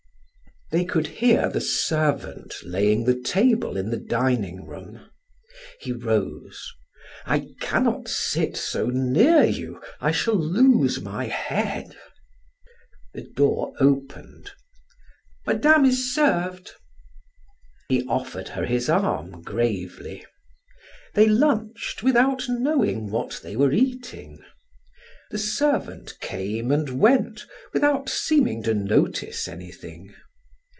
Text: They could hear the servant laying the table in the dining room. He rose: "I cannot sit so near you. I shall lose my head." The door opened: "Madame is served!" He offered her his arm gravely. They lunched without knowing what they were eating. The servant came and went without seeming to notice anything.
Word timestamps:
They 0.71 0.85
could 0.85 1.07
hear 1.07 1.49
the 1.49 1.59
servant 1.59 2.55
laying 2.63 3.03
the 3.03 3.19
table 3.21 3.75
in 3.75 3.89
the 3.89 3.99
dining 3.99 4.63
room. 4.65 5.01
He 5.81 5.91
rose: 5.91 6.65
"I 7.25 7.49
cannot 7.59 8.07
sit 8.07 8.55
so 8.55 8.85
near 8.85 9.43
you. 9.43 9.81
I 9.99 10.11
shall 10.13 10.37
lose 10.37 11.01
my 11.01 11.25
head." 11.25 11.97
The 13.13 13.29
door 13.35 13.73
opened: 13.81 14.53
"Madame 15.45 15.83
is 15.83 16.15
served!" 16.15 16.71
He 17.89 18.05
offered 18.07 18.47
her 18.47 18.65
his 18.65 18.87
arm 18.87 19.41
gravely. 19.41 20.25
They 21.15 21.27
lunched 21.27 22.01
without 22.01 22.45
knowing 22.47 23.09
what 23.09 23.41
they 23.43 23.57
were 23.57 23.73
eating. 23.73 24.39
The 25.31 25.37
servant 25.37 26.17
came 26.21 26.71
and 26.71 26.97
went 26.97 27.45
without 27.73 28.07
seeming 28.07 28.63
to 28.63 28.73
notice 28.73 29.49
anything. 29.49 30.15